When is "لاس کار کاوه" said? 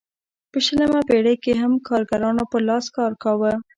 2.69-3.53